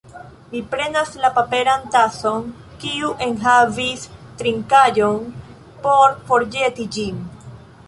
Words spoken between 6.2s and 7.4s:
forĵeti ĝin.